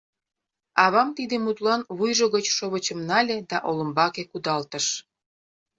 Авам 0.83 1.09
тиде 1.17 1.35
мутлан 1.41 1.81
вуйжо 1.97 2.25
гыч 2.35 2.45
шовычым 2.57 2.99
нале 3.09 3.37
да 3.49 3.57
олымбаке 3.69 4.23
кудалтыш. 4.31 4.85